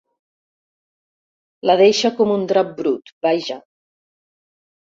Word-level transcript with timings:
La 1.69 1.77
deixa 1.83 2.11
com 2.21 2.33
un 2.39 2.47
drap 2.53 2.73
brut, 2.81 3.15
vaja. 3.29 3.59